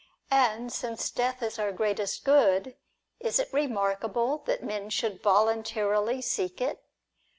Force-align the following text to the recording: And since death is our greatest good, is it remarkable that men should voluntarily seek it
And 0.31 0.73
since 0.73 1.11
death 1.11 1.43
is 1.43 1.59
our 1.59 1.71
greatest 1.71 2.23
good, 2.25 2.75
is 3.19 3.37
it 3.37 3.53
remarkable 3.53 4.39
that 4.47 4.63
men 4.63 4.89
should 4.89 5.21
voluntarily 5.21 6.23
seek 6.23 6.59
it 6.59 6.83